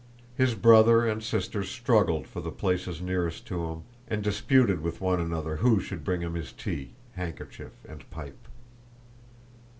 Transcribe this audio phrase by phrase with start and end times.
[0.35, 5.19] His brother and sisters struggled for the places nearest to him and disputed with one
[5.19, 8.47] another who should bring him his tea, handkerchief, and pipe.